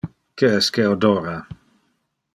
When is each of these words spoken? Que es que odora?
Que 0.41 0.49
es 0.61 0.69
que 0.77 0.87
odora? 0.95 1.35